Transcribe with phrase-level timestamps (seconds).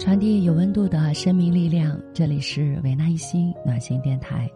[0.00, 2.00] 传递有温度的生命力量。
[2.14, 4.50] 这里是维纳一心暖心电台，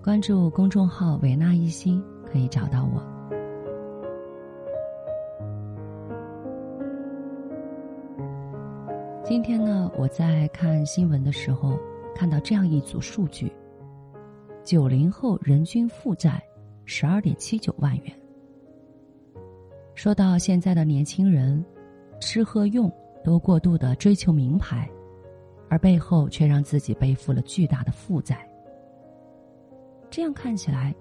[0.00, 3.02] 关注公众号“维纳一心”可以找到我。
[9.24, 11.76] 今天呢，我在看新闻的时候
[12.14, 13.52] 看到这样一组数据：
[14.62, 16.40] 九零后人均负债
[16.84, 18.14] 十二点七九万元。
[19.96, 21.62] 说到现在的年轻人，
[22.20, 22.88] 吃喝用。
[23.24, 24.88] 都过度的追求名牌，
[25.70, 28.46] 而背后却让自己背负了巨大的负债。
[30.10, 30.94] 这样看起来，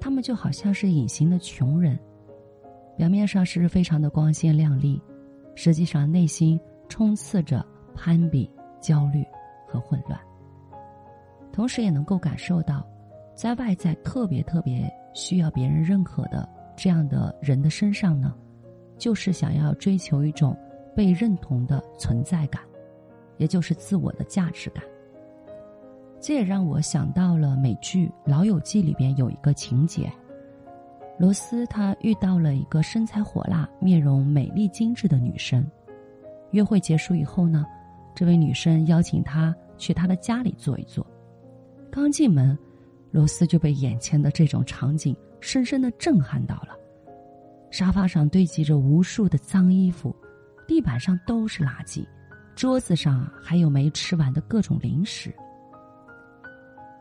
[0.00, 1.98] 他们就好像是隐形的穷人，
[2.96, 5.02] 表面上是非常的光鲜亮丽，
[5.56, 8.48] 实际上内心充斥着攀比、
[8.80, 9.24] 焦虑
[9.66, 10.18] 和混乱。
[11.52, 12.86] 同时，也能够感受到，
[13.34, 18.32] 在外在特别特别需要别人认可的这样的人的身上呢，
[18.96, 20.56] 就是想要追求一种。
[20.94, 22.62] 被认同的存在感，
[23.36, 24.84] 也就是自我的价值感。
[26.20, 30.10] 这也让我想到了美剧《老友记》里边有一个情节：
[31.18, 35.66] 罗斯他遇到了一个身材火辣、面容美丽精致的女生。
[36.52, 37.66] 约会结束以后呢，
[38.14, 41.06] 这位女生邀请他去她的家里坐一坐。
[41.90, 42.56] 刚进门，
[43.10, 46.76] 罗斯就被眼前的这种场景深深的震撼到了。
[47.70, 50.14] 沙发上堆积着无数的脏衣服。
[50.66, 52.06] 地板上都是垃圾，
[52.54, 55.34] 桌子上还有没吃完的各种零食。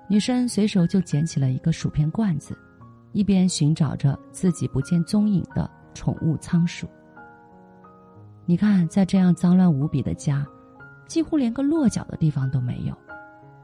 [0.07, 2.57] 女生随手就捡起了一个薯片罐子，
[3.13, 6.87] 一边寻找着自己不见踪影的宠物仓鼠。
[8.45, 10.45] 你看，在这样脏乱无比的家，
[11.07, 12.95] 几乎连个落脚的地方都没有。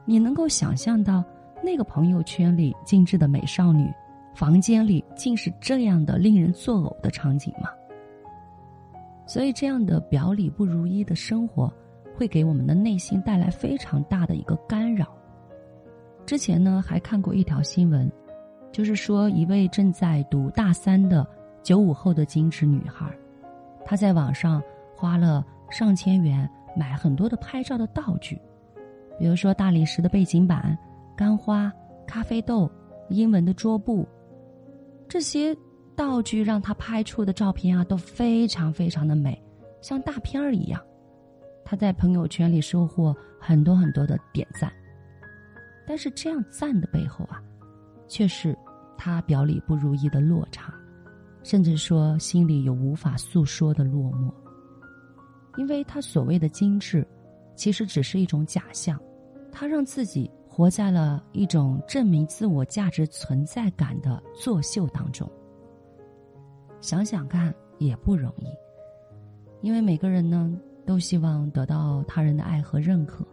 [0.06, 1.22] 你能够想象到
[1.62, 3.92] 那个朋友圈里精致的美少女，
[4.34, 7.68] 房间里竟是这样的令人作呕的场景吗？
[9.30, 11.72] 所以，这样的表里不如一的生活，
[12.16, 15.06] 会给我们的内心带来非常大的一个干扰。
[16.26, 18.10] 之前呢，还看过一条新闻，
[18.72, 21.24] 就是说一位正在读大三的
[21.62, 23.08] 九五后的精致女孩，
[23.84, 24.60] 她在网上
[24.96, 28.36] 花了上千元买很多的拍照的道具，
[29.16, 30.76] 比如说大理石的背景板、
[31.16, 31.72] 干花、
[32.04, 32.68] 咖啡豆、
[33.10, 34.04] 英文的桌布，
[35.06, 35.56] 这些。
[36.00, 39.38] 道具让他拍出的照片啊都非常非常的美，
[39.82, 40.82] 像大片儿一样。
[41.62, 44.72] 他在朋友圈里收获很多很多的点赞，
[45.86, 47.38] 但是这样赞的背后啊，
[48.08, 48.56] 却是
[48.96, 50.72] 他表里不如意的落差，
[51.42, 54.32] 甚至说心里有无法诉说的落寞。
[55.58, 57.06] 因为他所谓的精致，
[57.54, 58.98] 其实只是一种假象，
[59.52, 65.30] 他让自己活在了一种证明自我价值存在感的作秀当中。
[66.80, 68.46] 想想看也不容易，
[69.60, 73.24] 因为每个人呢都希望得到他人的爱和认可，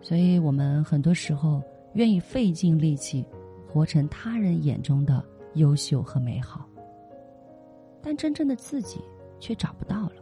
[0.00, 1.62] 所以我们很多时候
[1.94, 3.24] 愿意费尽力气，
[3.68, 6.64] 活成他人眼中的优秀和美好，
[8.00, 9.00] 但真正的自己
[9.40, 10.12] 却找不到了。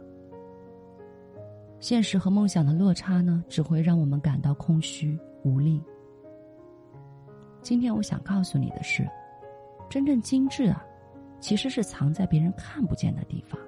[1.79, 5.81] 现实和梦想的落差呢，只会让我们感到空虚无力。
[7.61, 9.07] 今天我想告诉你的是，
[9.87, 10.83] 真正精致啊。
[11.39, 13.59] 其实是藏在别人看不见的地方。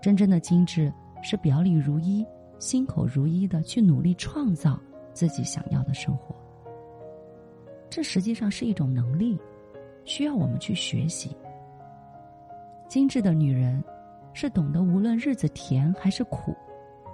[0.00, 0.92] 真正的精致
[1.22, 2.24] 是表里如一、
[2.58, 4.78] 心口如一的去努力创造
[5.12, 6.34] 自己想要的生活。
[7.90, 9.38] 这实际上是一种能力，
[10.04, 11.36] 需要我们去学习。
[12.86, 13.82] 精致的女人
[14.32, 16.54] 是懂得无论日子甜还是苦，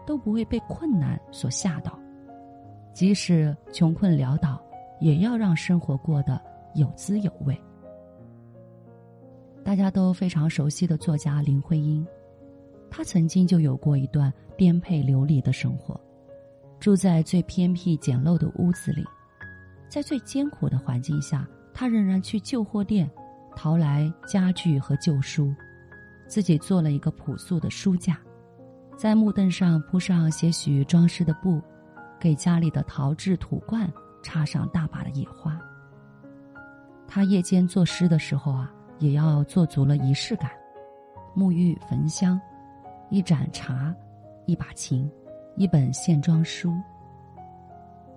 [0.06, 1.98] 都不会被困难所吓倒，
[2.92, 4.62] 即使穷困潦倒，
[5.00, 6.40] 也要让生活过得
[6.74, 7.58] 有滋有味。
[9.74, 12.06] 大家都非常熟悉的作家林徽因，
[12.88, 16.00] 她曾经就有过一段颠沛流离的生活，
[16.78, 19.04] 住在最偏僻简陋的屋子里，
[19.88, 23.10] 在最艰苦的环境下，她仍然去旧货店
[23.56, 25.52] 淘来家具和旧书，
[26.28, 28.16] 自己做了一个朴素的书架，
[28.96, 31.60] 在木凳上铺上些许装饰的布，
[32.20, 33.92] 给家里的陶制土罐
[34.22, 35.60] 插上大把的野花。
[37.08, 38.72] 他夜间作诗的时候啊。
[39.04, 40.50] 也要做足了仪式感，
[41.36, 42.40] 沐浴、焚香，
[43.10, 43.94] 一盏茶，
[44.46, 45.10] 一把琴，
[45.56, 46.72] 一本线装书。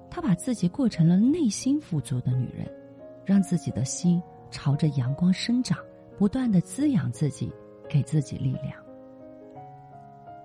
[0.09, 2.65] 她把自己过成了内心富足的女人，
[3.25, 5.77] 让自己的心朝着阳光生长，
[6.17, 7.51] 不断的滋养自己，
[7.89, 8.73] 给自己力量。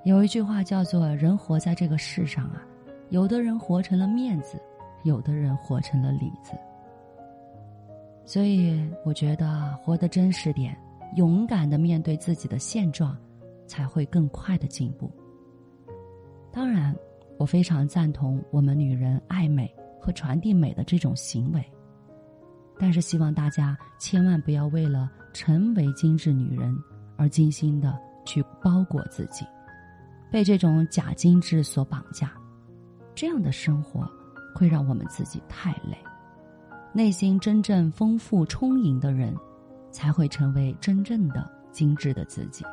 [0.02, 2.66] 有一句话叫做“人活在这个世上啊，
[3.10, 4.60] 有的人活成了面子，
[5.04, 6.52] 有的人活成了里子。”
[8.24, 10.76] 所以，我觉得活得真实点，
[11.16, 13.16] 勇敢的面对自己的现状，
[13.66, 15.10] 才会更快的进步。
[16.52, 16.94] 当然，
[17.38, 21.64] 我非常赞同我们女人爱美和传递美的这种行为，
[22.78, 26.76] 但是希望大家千万不要为了成为精致女人
[27.16, 29.44] 而精心的去包裹自己，
[30.30, 32.32] 被这种假精致所绑架，
[33.14, 34.08] 这样的生活
[34.54, 35.98] 会让我们自己太累。
[36.94, 39.34] 内心真正丰富充盈的人，
[39.90, 42.64] 才会成为真正的精致的自己。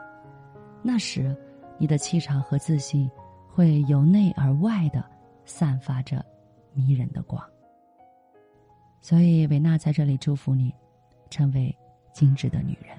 [0.81, 1.36] 那时，
[1.77, 3.10] 你的气场和自信
[3.48, 5.04] 会由内而外的
[5.45, 6.25] 散发着
[6.74, 7.42] 迷人的光。
[9.01, 10.74] 所以，维娜在这里祝福你，
[11.30, 11.74] 成为
[12.12, 12.98] 精致的女人。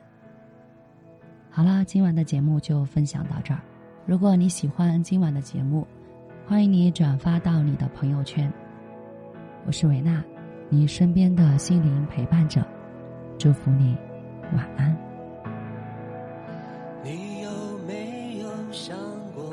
[1.50, 3.60] 好了，今晚的节目就分享到这儿。
[4.06, 5.86] 如果你喜欢今晚的节目，
[6.46, 8.50] 欢迎你转发到你的朋友圈。
[9.66, 10.24] 我是维娜。
[10.72, 12.64] 你身边的心灵陪伴者，
[13.36, 13.96] 祝福你，
[14.54, 14.96] 晚安。
[17.02, 17.50] 你有
[17.88, 18.96] 没有想
[19.34, 19.52] 过，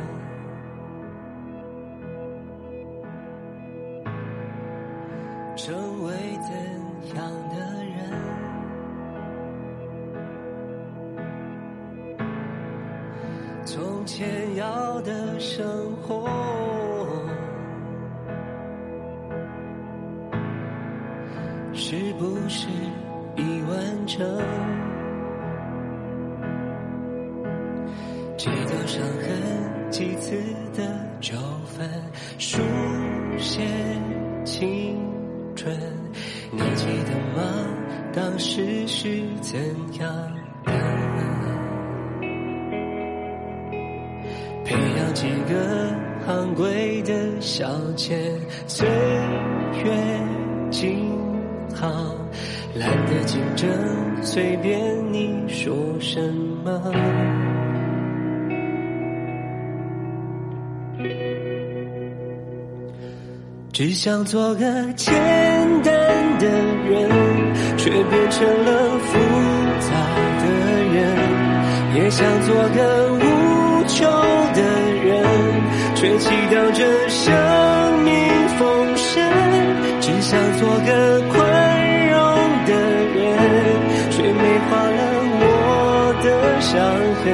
[5.55, 5.73] 成
[6.05, 6.13] 为
[6.47, 6.53] 怎
[7.15, 7.97] 样的人？
[13.65, 15.65] 从前要的生
[16.03, 16.46] 活。
[24.07, 24.25] 成？
[28.37, 30.35] 几道伤痕，几次
[30.75, 30.83] 的
[31.19, 31.89] 纠纷，
[32.37, 32.61] 书
[33.37, 33.61] 写
[34.45, 34.97] 青
[35.55, 35.75] 春，
[36.51, 37.43] 你记得吗？
[38.13, 39.59] 当时是怎
[39.99, 40.07] 样
[40.63, 40.71] 的？
[44.63, 45.93] 培养几个
[46.27, 48.87] 昂贵的小钱，岁
[49.83, 49.93] 月
[50.71, 51.07] 静。
[51.75, 51.87] 好，
[52.79, 53.67] 懒得竞争，
[54.21, 54.79] 随便
[55.11, 56.21] 你说什
[56.63, 56.93] 么。
[63.73, 64.65] 只想做个
[64.95, 65.13] 简
[65.83, 65.93] 单
[66.39, 67.09] 的人，
[67.77, 69.17] 却变成了复
[69.79, 69.89] 杂
[70.41, 70.45] 的
[70.93, 70.97] 人。
[71.95, 74.05] 也想做个无求
[74.53, 74.61] 的
[75.03, 75.23] 人，
[75.95, 77.33] 却祈祷着生
[78.03, 78.13] 命
[78.57, 79.23] 丰盛。
[79.99, 81.56] 只想做个快。
[86.67, 86.75] 伤
[87.23, 87.25] 痕，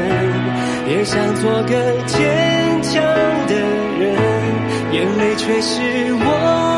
[0.88, 1.70] 也想做个
[2.06, 3.02] 坚强
[3.48, 3.56] 的
[3.98, 4.16] 人，
[4.92, 5.82] 眼泪却是
[6.14, 6.73] 我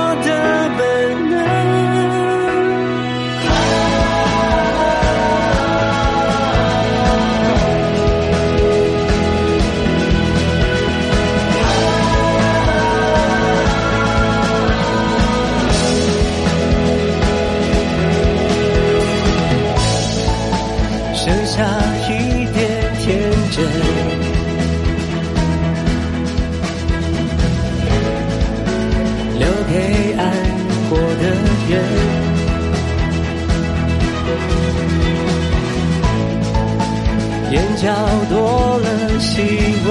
[37.85, 37.93] 角
[38.31, 39.43] 多了细
[39.85, 39.87] 纹，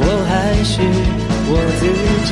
[0.00, 0.32] 我还
[0.64, 0.82] 是
[1.46, 1.80] 我自
[2.26, 2.30] 己。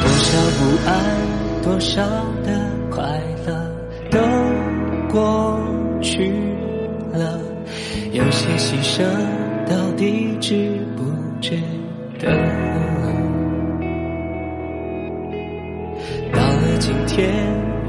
[0.00, 0.58] 多少不
[0.88, 0.90] 安，
[1.62, 2.00] 多少
[2.42, 2.48] 的
[2.90, 2.96] 快
[3.46, 3.48] 乐
[4.10, 4.16] 都
[5.12, 5.14] 过
[6.00, 6.32] 去
[7.12, 7.38] 了，
[8.12, 9.04] 有些牺牲
[9.68, 11.04] 到底值不
[11.38, 11.60] 值
[12.18, 12.30] 得？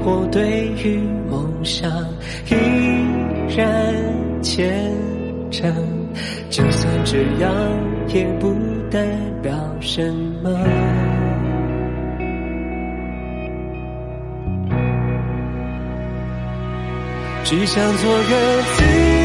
[0.04, 0.98] 我对于
[1.30, 1.88] 梦想
[2.50, 2.54] 依
[3.56, 3.62] 然
[4.42, 4.92] 虔
[5.50, 5.72] 诚，
[6.50, 7.52] 就算这样，
[8.08, 8.52] 也不
[8.90, 9.06] 代
[9.40, 10.50] 表什么。
[17.44, 19.21] 只想做个自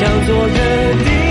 [0.00, 0.54] 想做约
[1.04, 1.29] 定。